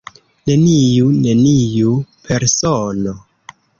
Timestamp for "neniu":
0.49-1.11, 1.25-1.93